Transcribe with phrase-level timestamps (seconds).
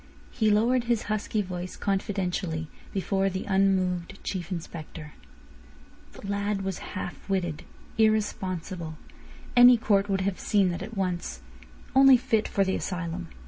[0.31, 5.13] He lowered his husky voice confidentially before the unmoved Chief Inspector.
[6.13, 7.61] "The lad was half witted,
[7.99, 8.95] irresponsible.
[9.55, 11.41] Any court would have seen that at once.
[11.95, 13.27] Only fit for the asylum.